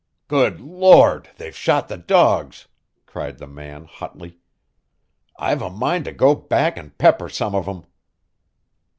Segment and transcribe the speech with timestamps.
[0.27, 1.29] "Good Lord!
[1.37, 2.67] they've shot the dogs,"
[3.05, 4.39] cried the man hotly.
[5.37, 7.85] "I've a mind to go back and pepper some of 'em."